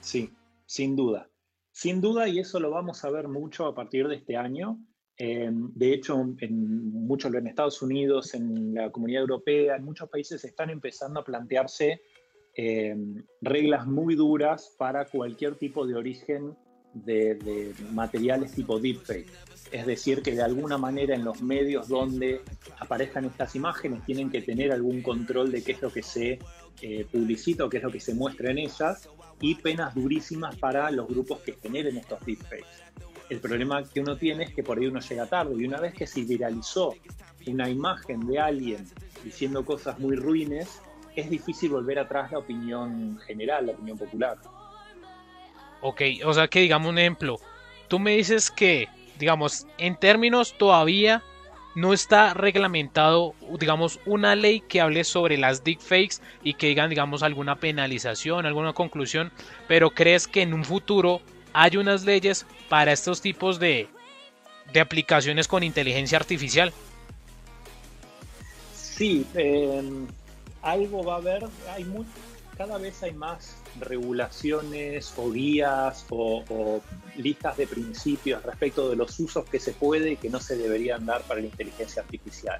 Sí, 0.00 0.32
sin 0.66 0.96
duda. 0.96 1.28
Sin 1.72 2.00
duda, 2.00 2.28
y 2.28 2.38
eso 2.38 2.60
lo 2.60 2.70
vamos 2.70 3.04
a 3.04 3.10
ver 3.10 3.28
mucho 3.28 3.66
a 3.66 3.74
partir 3.74 4.06
de 4.08 4.16
este 4.16 4.36
año, 4.36 4.78
Em, 5.24 5.70
de 5.76 5.94
hecho, 5.94 6.20
en 6.40 7.06
muchos 7.06 7.32
en 7.32 7.46
Estados 7.46 7.80
Unidos, 7.80 8.34
en 8.34 8.74
la 8.74 8.90
comunidad 8.90 9.20
europea, 9.20 9.76
en 9.76 9.84
muchos 9.84 10.08
países 10.08 10.44
están 10.44 10.68
empezando 10.68 11.20
a 11.20 11.24
plantearse 11.24 12.02
em, 12.56 13.22
reglas 13.40 13.86
muy 13.86 14.16
duras 14.16 14.74
para 14.76 15.04
cualquier 15.04 15.54
tipo 15.54 15.86
de 15.86 15.94
origen 15.94 16.56
de, 16.92 17.72
materiales 17.92 18.50
tipo 18.50 18.80
deepfake. 18.80 19.30
Es 19.70 19.86
decir, 19.86 20.22
que 20.22 20.32
de 20.32 20.42
alguna 20.42 20.76
manera 20.76 21.14
en 21.14 21.24
los 21.24 21.40
medios 21.40 21.86
donde 21.86 22.40
aparezcan 22.80 23.24
estas 23.24 23.54
imágenes 23.54 24.04
tienen 24.04 24.28
que 24.28 24.42
tener 24.42 24.72
algún 24.72 25.02
control 25.02 25.52
de 25.52 25.62
qué 25.62 25.70
es 25.70 25.82
lo 25.82 25.92
que 25.92 26.02
se 26.02 26.40
eh, 26.80 27.06
publicita 27.12 27.64
o 27.64 27.68
qué 27.68 27.76
es 27.76 27.84
lo 27.84 27.92
que 27.92 28.00
se 28.00 28.12
muestra 28.12 28.50
en 28.50 28.58
ellas 28.58 29.08
y 29.40 29.54
penas 29.54 29.94
durísimas 29.94 30.56
para 30.56 30.90
los 30.90 31.06
grupos 31.06 31.38
que 31.42 31.52
generen 31.52 31.96
estos 31.96 32.18
deepfakes. 32.26 32.66
El 33.32 33.40
problema 33.40 33.82
que 33.82 33.98
uno 33.98 34.14
tiene 34.18 34.44
es 34.44 34.52
que 34.52 34.62
por 34.62 34.76
ahí 34.78 34.88
uno 34.88 35.00
llega 35.00 35.24
tarde 35.24 35.54
y 35.56 35.64
una 35.64 35.80
vez 35.80 35.94
que 35.94 36.06
se 36.06 36.20
viralizó 36.20 36.94
una 37.46 37.66
imagen 37.66 38.20
de 38.26 38.38
alguien 38.38 38.86
diciendo 39.24 39.64
cosas 39.64 39.98
muy 39.98 40.16
ruines, 40.16 40.82
es 41.16 41.30
difícil 41.30 41.70
volver 41.70 41.98
atrás 41.98 42.30
la 42.30 42.40
opinión 42.40 43.18
general, 43.26 43.64
la 43.64 43.72
opinión 43.72 43.96
popular. 43.96 44.36
Ok, 45.80 46.02
o 46.26 46.34
sea 46.34 46.46
que 46.46 46.60
digamos 46.60 46.90
un 46.90 46.98
ejemplo, 46.98 47.38
tú 47.88 47.98
me 47.98 48.16
dices 48.16 48.50
que, 48.50 48.90
digamos, 49.18 49.66
en 49.78 49.96
términos 49.96 50.54
todavía 50.58 51.22
no 51.74 51.94
está 51.94 52.34
reglamentado, 52.34 53.34
digamos, 53.58 53.98
una 54.04 54.36
ley 54.36 54.60
que 54.60 54.82
hable 54.82 55.04
sobre 55.04 55.38
las 55.38 55.64
deepfakes 55.64 56.16
y 56.42 56.52
que 56.52 56.66
digan, 56.66 56.90
digamos, 56.90 57.22
alguna 57.22 57.56
penalización, 57.56 58.44
alguna 58.44 58.74
conclusión, 58.74 59.32
pero 59.68 59.88
crees 59.88 60.28
que 60.28 60.42
en 60.42 60.52
un 60.52 60.66
futuro 60.66 61.22
hay 61.54 61.76
unas 61.76 62.04
leyes 62.04 62.46
para 62.72 62.90
estos 62.90 63.20
tipos 63.20 63.58
de, 63.58 63.86
de 64.72 64.80
aplicaciones 64.80 65.46
con 65.46 65.62
inteligencia 65.62 66.16
artificial? 66.16 66.72
Sí, 68.74 69.26
em, 69.34 70.06
algo 70.62 71.04
va 71.04 71.16
a 71.16 71.18
haber, 71.18 71.44
hay 71.68 71.86
cada 72.56 72.78
vez 72.78 73.02
hay 73.02 73.12
más 73.12 73.58
regulaciones 73.78 75.12
o 75.18 75.30
guías 75.30 76.06
o, 76.08 76.80
listas 77.18 77.58
de 77.58 77.66
principios 77.66 78.42
respecto 78.42 78.88
de 78.88 78.96
los 78.96 79.20
usos 79.20 79.44
que 79.50 79.60
se 79.60 79.72
puede 79.72 80.12
y 80.12 80.16
que 80.16 80.30
no 80.30 80.40
se 80.40 80.56
deberían 80.56 81.04
dar 81.04 81.20
para 81.24 81.40
la 81.40 81.48
inteligencia 81.48 82.00
artificial. 82.00 82.58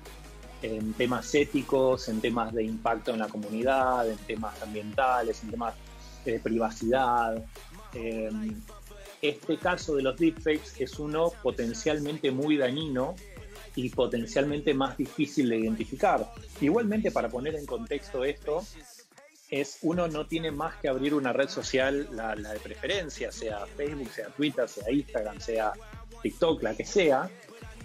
En 0.61 0.93
temas 0.93 1.35
éticos, 1.35 2.11
en 2.11 2.21
temas 2.21 2.53
de 2.53 2.65
impacto 2.65 3.13
en 3.13 3.19
la 3.19 3.29
comunidad, 3.29 4.11
en 4.11 4.19
temas 4.19 4.61
ambientales, 4.61 5.43
en 5.43 5.53
temas 5.53 5.75
de 6.27 6.39
privacidad. 6.39 7.43
Em, 7.95 8.61
este 9.23 9.57
caso 9.57 9.95
de 9.95 10.03
los 10.03 10.19
deepfakes 10.19 10.83
es 10.83 10.99
uno 10.99 11.33
potencialmente 11.43 12.33
muy 12.33 12.57
dañino 12.57 13.15
y 13.77 13.89
potencialmente 13.89 14.75
más 14.75 14.99
difícil 14.99 15.49
de 15.49 15.59
identificar. 15.59 16.31
Igualmente, 16.61 17.11
para 17.11 17.29
poner 17.29 17.55
en 17.55 17.65
contexto 17.65 18.25
esto, 18.25 18.67
es 19.49 19.79
uno 19.83 20.09
no 20.09 20.27
tiene 20.27 20.51
más 20.51 20.77
que 20.77 20.89
abrir 20.89 21.15
una 21.15 21.33
red 21.33 21.49
social, 21.49 22.09
la, 22.13 22.35
de 22.35 22.59
preferencia, 22.59 23.31
sea 23.31 23.65
Facebook, 23.67 24.11
sea 24.11 24.29
Twitter, 24.29 24.69
sea 24.69 24.91
Instagram, 24.91 25.41
sea 25.41 25.73
TikTok, 26.23 26.63
la 26.63 26.75
que 26.75 26.85
sea, 26.85 27.31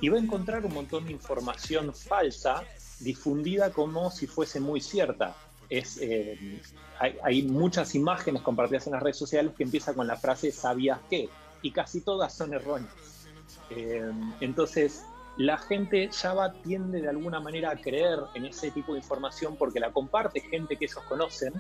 y 0.02 0.10
va 0.10 0.18
a 0.18 0.22
encontrar 0.22 0.66
un 0.66 0.74
montón 0.74 1.06
de 1.06 1.12
información 1.12 1.94
falsa 1.94 2.64
difundida 3.00 3.72
como 3.72 4.10
si 4.12 4.28
fuese 4.28 4.60
muy 4.60 4.82
cierta. 4.82 5.36
Es, 5.70 5.98
eh, 6.02 6.62
hay, 7.00 7.44
muchas 7.44 7.94
imágenes 7.96 8.42
compartidas 8.42 8.88
en 8.88 8.94
las 8.94 9.04
redes 9.04 9.18
sociales 9.18 9.54
que 9.58 9.64
empiezan 9.64 9.96
con 9.96 10.08
la 10.08 10.16
frase 10.16 10.52
¿sabías 10.52 11.00
qué? 11.10 11.30
Y 11.62 11.72
casi 11.72 12.02
todas 12.02 12.34
son 12.34 12.54
erróneas. 12.54 12.94
Eh, 13.70 14.12
entonces, 14.40 15.04
la 15.38 15.58
gente 15.58 16.10
ya 16.10 16.34
va, 16.34 16.54
tiende 16.54 17.02
de 17.02 17.10
alguna 17.10 17.40
manera 17.40 17.72
a 17.72 17.76
creer 17.76 18.20
en 18.34 18.46
ese 18.46 18.72
tipo 18.72 18.94
de 18.94 19.00
información 19.00 19.56
porque 19.56 19.80
la 19.80 19.92
comparte 19.92 20.40
gente 20.42 20.78
que 20.78 20.86
ellos 20.86 21.04
conocen. 21.08 21.54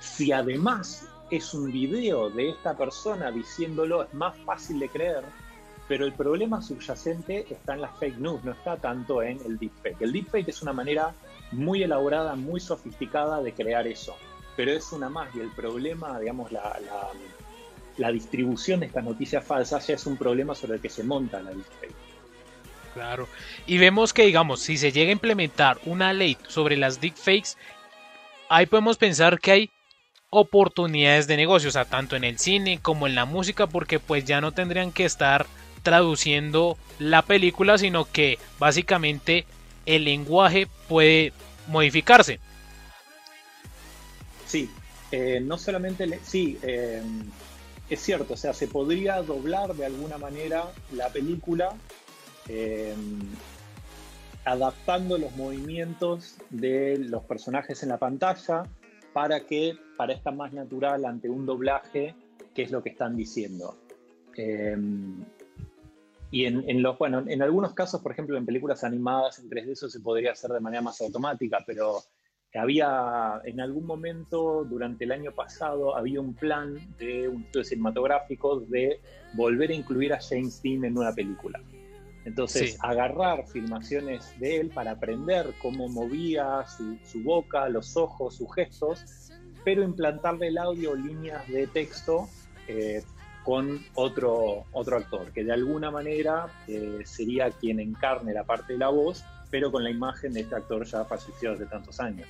Si 0.00 0.32
además 0.32 1.06
es 1.30 1.54
un 1.54 1.70
video 1.70 2.30
de 2.30 2.50
esta 2.50 2.76
persona 2.76 3.30
diciéndolo, 3.30 4.04
es 4.04 4.14
más 4.14 4.36
fácil 4.40 4.78
de 4.78 4.88
creer, 4.88 5.24
pero 5.88 6.04
el 6.04 6.12
problema 6.12 6.60
subyacente 6.60 7.46
está 7.48 7.74
en 7.74 7.82
las 7.82 7.96
fake 7.98 8.18
news, 8.18 8.44
no 8.44 8.52
está 8.52 8.76
tanto 8.76 9.22
en 9.22 9.38
el 9.44 9.58
deepfake. 9.58 10.02
El 10.02 10.12
deepfake 10.12 10.48
es 10.48 10.62
una 10.62 10.72
manera 10.72 11.14
muy 11.52 11.82
elaborada, 11.82 12.34
muy 12.36 12.60
sofisticada 12.60 13.42
de 13.42 13.52
crear 13.52 13.86
eso, 13.86 14.16
pero 14.56 14.72
es 14.72 14.92
una 14.92 15.08
más 15.08 15.34
y 15.34 15.40
el 15.40 15.50
problema, 15.50 16.18
digamos, 16.18 16.52
la, 16.52 16.78
la, 16.84 17.08
la 17.96 18.12
distribución 18.12 18.80
de 18.80 18.86
estas 18.86 19.04
noticias 19.04 19.44
falsas 19.44 19.86
ya 19.86 19.94
es 19.94 20.06
un 20.06 20.16
problema 20.16 20.54
sobre 20.54 20.74
el 20.74 20.80
que 20.80 20.88
se 20.88 21.04
monta 21.04 21.40
la 21.40 21.50
deepfake. 21.50 21.94
Claro. 22.94 23.28
Y 23.66 23.76
vemos 23.76 24.14
que, 24.14 24.24
digamos, 24.24 24.60
si 24.60 24.78
se 24.78 24.90
llega 24.90 25.10
a 25.10 25.12
implementar 25.12 25.78
una 25.84 26.14
ley 26.14 26.38
sobre 26.48 26.76
las 26.78 27.00
deepfakes, 27.00 27.56
ahí 28.48 28.66
podemos 28.66 28.96
pensar 28.96 29.38
que 29.38 29.50
hay 29.50 29.70
oportunidades 30.30 31.26
de 31.26 31.36
negocio, 31.36 31.68
o 31.68 31.72
sea, 31.72 31.84
tanto 31.84 32.16
en 32.16 32.24
el 32.24 32.38
cine 32.38 32.78
como 32.80 33.06
en 33.06 33.14
la 33.14 33.26
música, 33.26 33.66
porque 33.66 34.00
pues 34.00 34.24
ya 34.24 34.40
no 34.40 34.52
tendrían 34.52 34.92
que 34.92 35.04
estar 35.04 35.46
traduciendo 35.82 36.76
la 36.98 37.22
película, 37.22 37.78
sino 37.78 38.10
que 38.10 38.38
básicamente 38.58 39.46
el 39.86 40.04
lenguaje 40.04 40.66
puede 40.88 41.32
modificarse. 41.68 42.38
Sí, 44.46 44.70
eh, 45.10 45.40
no 45.40 45.56
solamente, 45.56 46.20
sí, 46.22 46.58
eh, 46.62 47.02
es 47.88 48.00
cierto, 48.00 48.34
o 48.34 48.36
sea, 48.36 48.52
se 48.52 48.68
podría 48.68 49.22
doblar 49.22 49.74
de 49.74 49.86
alguna 49.86 50.18
manera 50.18 50.64
la 50.92 51.08
película 51.08 51.74
Em, 52.48 53.34
adaptando 54.44 55.18
los 55.18 55.34
movimientos 55.34 56.36
de 56.50 56.96
los 56.98 57.24
personajes 57.24 57.82
en 57.82 57.88
la 57.88 57.98
pantalla 57.98 58.62
para 59.12 59.40
que 59.40 59.76
parezca 59.96 60.30
más 60.30 60.52
natural 60.52 61.04
ante 61.04 61.28
un 61.28 61.46
doblaje 61.46 62.14
qué 62.54 62.62
es 62.62 62.70
lo 62.70 62.80
que 62.82 62.90
están 62.90 63.16
diciendo. 63.16 63.76
Y 66.30 66.44
en, 66.44 66.82
los, 66.82 66.98
bueno, 66.98 67.24
en 67.26 67.40
algunos 67.40 67.72
casos, 67.72 68.00
por 68.02 68.12
ejemplo, 68.12 68.36
en 68.36 68.44
películas 68.44 68.82
animadas 68.82 69.38
en 69.38 69.48
3D 69.48 69.70
eso 69.70 69.88
se 69.88 70.00
podría 70.00 70.32
hacer 70.32 70.50
de 70.50 70.60
manera 70.60 70.82
más 70.82 71.00
automática, 71.00 71.58
pero 71.66 72.02
había 72.54 73.40
en 73.44 73.60
algún 73.60 73.86
momento 73.86 74.64
durante 74.64 75.04
el 75.04 75.12
año 75.12 75.32
pasado 75.32 75.96
había 75.96 76.20
un 76.20 76.34
plan 76.34 76.74
de 76.98 77.28
un 77.28 77.42
estudio 77.42 77.64
cinematográfico 77.64 78.60
de 78.60 79.00
volver 79.34 79.70
a 79.70 79.74
incluir 79.74 80.12
a 80.12 80.18
James 80.20 80.60
Dean 80.62 80.84
en 80.84 80.98
una 80.98 81.12
película. 81.12 81.60
Entonces, 82.24 82.76
agarrar 82.80 83.46
filmaciones 83.46 84.34
de 84.40 84.56
él 84.56 84.70
para 84.70 84.92
aprender 84.92 85.54
cómo 85.62 85.88
movía 85.88 86.64
su, 86.66 87.22
boca, 87.22 87.68
los 87.68 87.96
ojos, 87.96 88.34
sus 88.34 88.52
gestos, 88.52 89.30
pero 89.64 89.84
implantarle 89.84 90.48
el 90.48 90.58
audio 90.58 90.96
líneas 90.96 91.46
de 91.46 91.68
texto 91.68 92.28
eh, 92.66 93.04
con 93.46 93.80
otro, 93.94 94.64
otro 94.72 94.96
actor, 94.96 95.30
que 95.30 95.44
de 95.44 95.52
alguna 95.52 95.92
manera 95.92 96.48
eh, 96.66 97.02
sería 97.04 97.52
quien 97.52 97.78
encarne 97.78 98.32
la 98.32 98.42
parte 98.42 98.72
de 98.72 98.80
la 98.80 98.88
voz, 98.88 99.24
pero 99.52 99.70
con 99.70 99.84
la 99.84 99.90
imagen 99.90 100.32
de 100.32 100.40
este 100.40 100.56
actor 100.56 100.84
ya 100.84 101.04
fallecido 101.04 101.52
hace 101.52 101.64
tantos 101.66 102.00
años. 102.00 102.26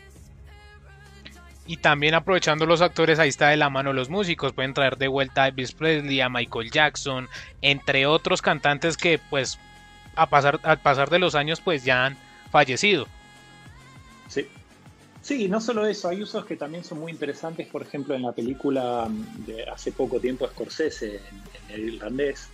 Y 1.67 1.79
también 1.79 2.13
aprovechando 2.13 2.67
los 2.67 2.83
actores, 2.83 3.19
ahí 3.19 3.31
está 3.31 3.49
de 3.49 3.57
la 3.57 3.71
mano 3.71 3.95
los 3.95 4.11
músicos. 4.11 4.53
Pueden 4.53 4.75
traer 4.75 4.99
de 4.99 5.09
vuelta 5.09 5.45
a 5.45 5.49
Elvis 5.49 5.73
Presley, 5.73 6.21
a 6.21 6.29
Michael 6.29 6.71
Jackson, 6.71 7.31
entre 7.63 8.05
otros 8.05 8.43
cantantes 8.43 8.99
que 8.99 9.19
pues 9.31 9.59
a 10.17 10.27
pasar, 10.27 10.61
al 10.65 10.81
pasar 10.81 11.09
de 11.09 11.19
los 11.19 11.35
años 11.35 11.63
pues 11.63 11.83
ya 11.83 12.05
han 12.05 12.19
fallecido. 12.51 13.07
Sí. 14.29 14.47
Sí, 15.27 15.49
no 15.49 15.61
solo 15.61 15.85
eso, 15.85 16.09
hay 16.09 16.23
usos 16.23 16.45
que 16.45 16.55
también 16.55 16.85
son 16.85 17.01
muy 17.01 17.11
interesantes, 17.11 17.67
por 17.67 17.83
ejemplo, 17.83 18.15
en 18.15 18.23
la 18.23 18.31
película 18.31 19.09
de 19.45 19.65
hace 19.65 19.91
poco 19.91 20.21
tiempo 20.21 20.47
Scorsese, 20.47 21.17
en, 21.17 21.75
el 21.75 21.95
irlandés, 21.95 22.47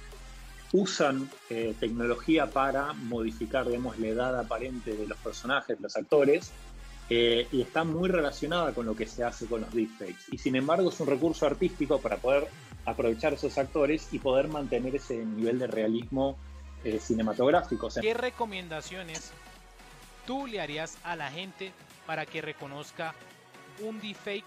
usan 0.72 1.28
eh, 1.50 1.74
tecnología 1.78 2.46
para 2.48 2.94
modificar, 2.94 3.66
digamos, 3.66 3.98
la 3.98 4.06
edad 4.06 4.40
aparente 4.40 4.96
de 4.96 5.06
los 5.06 5.18
personajes, 5.18 5.78
los 5.82 5.94
actores, 5.98 6.50
eh, 7.10 7.46
y 7.52 7.60
está 7.60 7.84
muy 7.84 8.08
relacionada 8.08 8.72
con 8.72 8.86
lo 8.86 8.96
que 8.96 9.04
se 9.04 9.22
hace 9.22 9.44
con 9.44 9.60
los 9.60 9.74
deepfakes. 9.74 10.24
Y 10.30 10.38
sin 10.38 10.56
embargo 10.56 10.88
es 10.88 10.98
un 10.98 11.08
recurso 11.08 11.44
artístico 11.44 12.00
para 12.00 12.16
poder 12.16 12.48
aprovechar 12.86 13.34
esos 13.34 13.58
actores 13.58 14.08
y 14.12 14.18
poder 14.18 14.48
mantener 14.48 14.96
ese 14.96 15.16
nivel 15.26 15.58
de 15.58 15.66
realismo 15.66 16.38
eh, 16.84 16.98
cinematográficos. 16.98 17.98
¿Qué 18.00 18.14
recomendaciones 18.14 19.30
tú 20.26 20.46
le 20.46 20.58
harías 20.58 20.96
a 21.04 21.16
la 21.16 21.30
gente 21.30 21.72
para 22.12 22.26
que 22.26 22.42
reconozca 22.42 23.14
un 23.80 23.98
deepfake 23.98 24.44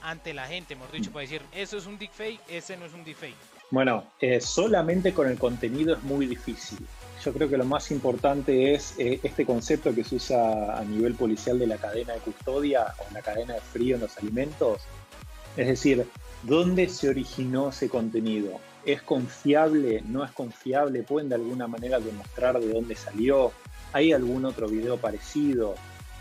ante 0.00 0.32
la 0.32 0.46
gente? 0.46 0.74
Hemos 0.74 0.92
dicho, 0.92 1.10
para 1.10 1.22
decir, 1.22 1.42
eso 1.52 1.76
es 1.76 1.86
un 1.86 1.98
deepfake, 1.98 2.38
ese 2.48 2.76
no 2.76 2.86
es 2.86 2.94
un 2.94 3.02
deepfake. 3.02 3.34
Bueno, 3.72 4.04
eh, 4.20 4.40
solamente 4.40 5.12
con 5.12 5.28
el 5.28 5.36
contenido 5.36 5.96
es 5.96 6.02
muy 6.04 6.26
difícil. 6.26 6.86
Yo 7.24 7.32
creo 7.32 7.48
que 7.48 7.56
lo 7.56 7.64
más 7.64 7.90
importante 7.90 8.74
es 8.74 8.94
eh, 8.96 9.18
este 9.24 9.44
concepto 9.44 9.92
que 9.92 10.04
se 10.04 10.14
usa 10.14 10.78
a 10.78 10.84
nivel 10.84 11.14
policial 11.14 11.58
de 11.58 11.66
la 11.66 11.78
cadena 11.78 12.12
de 12.12 12.20
custodia 12.20 12.94
o 13.00 13.12
la 13.12 13.20
cadena 13.20 13.54
de 13.54 13.60
frío 13.60 13.96
en 13.96 14.02
los 14.02 14.16
alimentos. 14.16 14.82
Es 15.56 15.66
decir, 15.66 16.06
¿dónde 16.44 16.88
se 16.90 17.08
originó 17.08 17.70
ese 17.70 17.88
contenido? 17.88 18.60
¿Es 18.86 19.02
confiable? 19.02 20.04
¿No 20.06 20.24
es 20.24 20.30
confiable? 20.30 21.02
¿Pueden 21.02 21.28
de 21.28 21.34
alguna 21.34 21.66
manera 21.66 21.98
demostrar 21.98 22.60
de 22.60 22.72
dónde 22.72 22.94
salió? 22.94 23.50
¿Hay 23.92 24.12
algún 24.12 24.44
otro 24.44 24.68
video 24.68 24.96
parecido? 24.96 25.74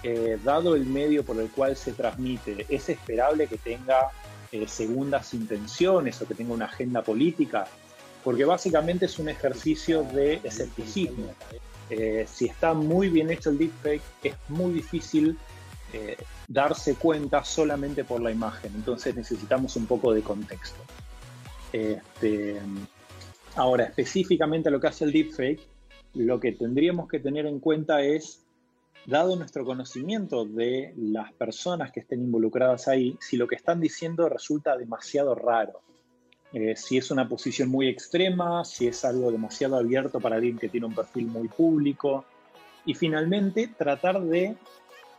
Eh, 0.04 0.38
dado 0.44 0.76
el 0.76 0.86
medio 0.86 1.24
por 1.24 1.40
el 1.40 1.50
cual 1.50 1.78
se 1.78 1.94
transmite, 1.94 2.66
¿es 2.68 2.90
esperable 2.90 3.48
que 3.48 3.58
tenga 3.58 4.12
eh, 4.52 4.68
segundas 4.68 5.34
intenciones 5.34 6.22
o 6.22 6.28
que 6.28 6.36
tenga 6.36 6.54
una 6.54 6.66
agenda 6.66 7.02
política? 7.02 7.68
Porque 8.22 8.44
básicamente 8.44 9.06
es 9.06 9.18
un 9.18 9.30
ejercicio 9.30 10.04
de 10.04 10.42
escepticismo. 10.44 11.34
Eh, 11.90 12.26
si 12.30 12.46
está 12.46 12.74
muy 12.74 13.08
bien 13.10 13.32
hecho 13.32 13.50
el 13.50 13.58
deepfake, 13.58 14.02
es 14.24 14.36
muy 14.50 14.74
difícil 14.74 15.38
darse 16.48 16.96
cuenta 16.96 17.44
solamente 17.44 18.04
por 18.04 18.20
la 18.20 18.32
imagen. 18.32 18.72
Entonces 18.74 19.16
necesitamos 19.16 19.76
un 19.76 19.86
poco 19.86 20.12
de 20.12 20.24
contexto. 20.24 20.82
Este, 21.72 22.60
ahora, 23.56 23.86
específicamente 23.86 24.72
lo 24.72 24.80
que 24.80 24.88
hace 24.88 25.06
el 25.06 25.12
deepfake, 25.12 25.62
lo 26.16 26.40
que 26.40 26.52
tendríamos 26.52 27.08
que 27.08 27.20
tener 27.20 27.46
en 27.46 27.60
cuenta 27.60 28.02
es, 28.02 28.43
dado 29.06 29.36
nuestro 29.36 29.66
conocimiento 29.66 30.46
de 30.46 30.94
las 30.98 31.34
personas 31.34 31.92
que 31.92 32.00
estén 32.02 32.22
involucradas 32.22 32.88
ahí, 32.88 33.18
si 33.20 33.38
lo 33.38 33.48
que 33.48 33.56
están 33.56 33.80
diciendo 33.80 34.30
resulta 34.30 34.78
demasiado 34.78 35.36
raro. 35.36 35.82
eh, 36.54 36.76
si 36.76 36.98
es 36.98 37.10
una 37.10 37.28
posición 37.28 37.70
muy 37.70 37.88
extrema, 37.88 38.64
si 38.64 38.86
es 38.88 39.04
algo 39.06 39.32
demasiado 39.32 39.76
abierto 39.76 40.20
para 40.20 40.36
alguien 40.36 40.60
que 40.60 40.70
tiene 40.70 40.86
un 40.86 40.94
perfil 40.94 41.26
muy 41.26 41.48
público. 41.48 42.26
Y 42.86 42.94
finalmente, 42.94 43.70
tratar 43.76 44.22
de 44.22 44.56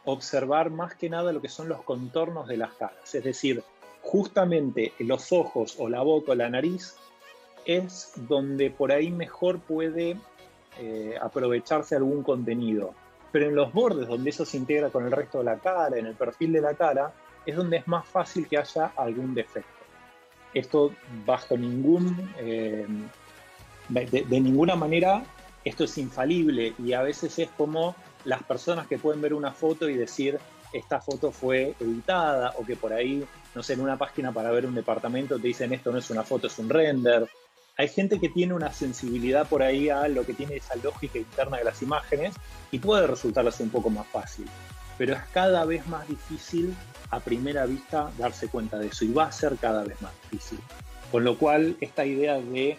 observar 0.04 0.70
más 0.70 0.94
que 0.94 1.10
nada 1.10 1.32
lo 1.32 1.40
que 1.40 1.48
son 1.48 1.68
los 1.68 1.82
contornos 1.82 2.46
de 2.46 2.58
las 2.58 2.72
caras. 2.74 3.14
Es 3.14 3.24
decir, 3.24 3.64
justamente 4.00 4.92
los 5.00 5.32
ojos 5.32 5.74
o 5.78 5.88
la 5.88 6.02
boca 6.02 6.32
o 6.32 6.34
la 6.36 6.48
nariz 6.48 6.94
es 7.64 8.12
donde 8.28 8.70
por 8.70 8.92
ahí 8.92 9.10
mejor 9.10 9.58
puede 9.58 10.16
eh, 10.78 11.14
aprovecharse 11.20 11.96
algún 11.96 12.22
contenido. 12.22 12.94
Pero 13.34 13.48
en 13.48 13.56
los 13.56 13.72
bordes, 13.72 14.06
donde 14.06 14.30
eso 14.30 14.44
se 14.44 14.56
integra 14.56 14.90
con 14.90 15.06
el 15.06 15.10
resto 15.10 15.38
de 15.38 15.44
la 15.46 15.58
cara, 15.58 15.98
en 15.98 16.06
el 16.06 16.14
perfil 16.14 16.52
de 16.52 16.60
la 16.60 16.74
cara, 16.74 17.12
es 17.44 17.56
donde 17.56 17.78
es 17.78 17.88
más 17.88 18.06
fácil 18.06 18.46
que 18.46 18.56
haya 18.56 18.92
algún 18.96 19.34
defecto. 19.34 19.68
Esto 20.54 20.92
bajo 21.26 21.58
ningún, 21.58 22.30
eh, 22.38 22.86
de, 23.88 24.40
ninguna 24.40 24.76
manera, 24.76 25.24
esto 25.64 25.82
es 25.82 25.98
infalible 25.98 26.74
y 26.78 26.92
a 26.92 27.02
veces 27.02 27.36
es 27.40 27.48
como 27.56 27.96
las 28.24 28.40
personas 28.44 28.86
que 28.86 28.98
pueden 28.98 29.20
ver 29.20 29.34
una 29.34 29.50
foto 29.50 29.88
y 29.88 29.96
decir, 29.96 30.38
esta 30.72 31.00
foto 31.00 31.32
fue 31.32 31.74
editada 31.80 32.54
o 32.56 32.64
que 32.64 32.76
por 32.76 32.92
ahí, 32.92 33.26
no 33.56 33.64
sé, 33.64 33.72
en 33.72 33.80
una 33.80 33.98
página 33.98 34.30
para 34.30 34.52
ver 34.52 34.64
un 34.64 34.76
departamento 34.76 35.40
te 35.40 35.48
dicen 35.48 35.72
esto 35.72 35.90
no 35.90 35.98
es 35.98 36.08
una 36.08 36.22
foto, 36.22 36.46
es 36.46 36.56
un 36.60 36.68
render. 36.68 37.28
Hay 37.76 37.88
gente 37.88 38.20
que 38.20 38.28
tiene 38.28 38.54
una 38.54 38.72
sensibilidad 38.72 39.48
por 39.48 39.62
ahí 39.62 39.88
a 39.88 40.06
lo 40.06 40.24
que 40.24 40.32
tiene 40.32 40.56
esa 40.56 40.76
lógica 40.76 41.18
interna 41.18 41.58
de 41.58 41.64
las 41.64 41.82
imágenes 41.82 42.34
y 42.70 42.78
puede 42.78 43.06
resultarles 43.06 43.58
un 43.58 43.70
poco 43.70 43.90
más 43.90 44.06
fácil. 44.06 44.46
Pero 44.96 45.14
es 45.14 45.20
cada 45.32 45.64
vez 45.64 45.84
más 45.88 46.06
difícil 46.06 46.74
a 47.10 47.18
primera 47.18 47.66
vista 47.66 48.12
darse 48.16 48.48
cuenta 48.48 48.78
de 48.78 48.88
eso 48.88 49.04
y 49.04 49.12
va 49.12 49.24
a 49.24 49.32
ser 49.32 49.56
cada 49.56 49.82
vez 49.82 50.00
más 50.00 50.12
difícil. 50.22 50.60
Con 51.10 51.24
lo 51.24 51.36
cual, 51.36 51.76
esta 51.80 52.06
idea 52.06 52.34
de 52.40 52.78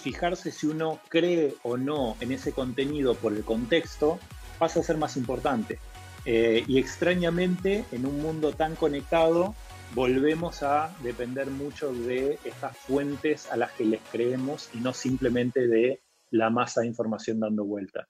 fijarse 0.00 0.52
si 0.52 0.66
uno 0.66 1.00
cree 1.08 1.54
o 1.62 1.76
no 1.76 2.16
en 2.20 2.32
ese 2.32 2.52
contenido 2.52 3.14
por 3.14 3.32
el 3.32 3.44
contexto 3.44 4.20
pasa 4.58 4.80
a 4.80 4.82
ser 4.84 4.98
más 4.98 5.16
importante. 5.16 5.80
Eh, 6.24 6.64
y 6.68 6.78
extrañamente, 6.78 7.84
en 7.90 8.06
un 8.06 8.22
mundo 8.22 8.52
tan 8.52 8.76
conectado, 8.76 9.56
volvemos 9.94 10.62
a 10.62 10.94
depender 11.02 11.50
mucho 11.50 11.92
de 11.92 12.38
estas 12.44 12.76
fuentes 12.76 13.50
a 13.50 13.56
las 13.56 13.72
que 13.72 13.84
les 13.84 14.00
creemos 14.10 14.70
y 14.74 14.78
no 14.78 14.92
simplemente 14.92 15.66
de 15.68 16.02
la 16.30 16.48
masa 16.48 16.80
de 16.80 16.86
información 16.86 17.40
dando 17.40 17.64
vueltas. 17.64 18.08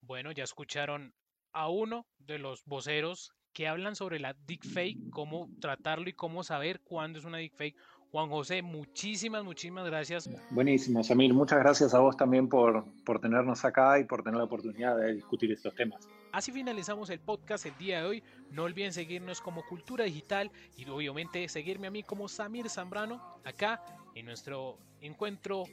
Bueno, 0.00 0.32
ya 0.32 0.42
escucharon 0.42 1.14
a 1.52 1.68
uno 1.68 2.06
de 2.18 2.38
los 2.38 2.64
voceros 2.64 3.32
que 3.52 3.68
hablan 3.68 3.94
sobre 3.94 4.18
la 4.18 4.34
deepfake, 4.34 5.10
cómo 5.10 5.48
tratarlo 5.60 6.08
y 6.08 6.14
cómo 6.14 6.42
saber 6.42 6.80
cuándo 6.80 7.18
es 7.18 7.24
una 7.24 7.38
deepfake. 7.38 7.76
Juan 8.12 8.28
José, 8.28 8.60
muchísimas, 8.60 9.42
muchísimas 9.42 9.86
gracias. 9.86 10.28
Buenísimo, 10.50 11.02
Samir. 11.02 11.32
Muchas 11.32 11.60
gracias 11.60 11.94
a 11.94 11.98
vos 11.98 12.14
también 12.14 12.46
por, 12.46 12.84
por 13.04 13.18
tenernos 13.18 13.64
acá 13.64 13.98
y 13.98 14.04
por 14.04 14.22
tener 14.22 14.36
la 14.36 14.44
oportunidad 14.44 14.98
de 14.98 15.14
discutir 15.14 15.50
estos 15.50 15.74
temas. 15.74 16.06
Así 16.30 16.52
finalizamos 16.52 17.08
el 17.08 17.20
podcast 17.20 17.64
el 17.64 17.76
día 17.78 18.00
de 18.00 18.06
hoy. 18.06 18.22
No 18.50 18.64
olviden 18.64 18.92
seguirnos 18.92 19.40
como 19.40 19.64
Cultura 19.64 20.04
Digital 20.04 20.52
y 20.76 20.86
obviamente 20.90 21.48
seguirme 21.48 21.86
a 21.86 21.90
mí 21.90 22.02
como 22.02 22.28
Samir 22.28 22.68
Zambrano 22.68 23.40
acá 23.44 23.82
en 24.14 24.26
nuestro 24.26 24.76
encuentro 25.00 25.64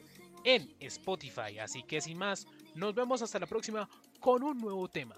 en 0.42 0.74
Spotify. 0.80 1.58
Así 1.58 1.82
que 1.82 2.00
sin 2.00 2.16
más, 2.16 2.46
nos 2.74 2.94
vemos 2.94 3.20
hasta 3.20 3.38
la 3.38 3.46
próxima 3.46 3.86
con 4.18 4.42
un 4.42 4.56
nuevo 4.56 4.88
tema. 4.88 5.14